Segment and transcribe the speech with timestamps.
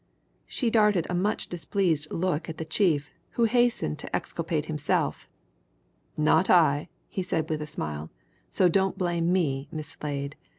[0.47, 5.29] She darted a much displeased look at the chief, who hastened to exculpate himself.
[6.17, 8.09] "Not I!" he said with a smile.
[8.49, 10.35] "So don't blame me, Miss Slade.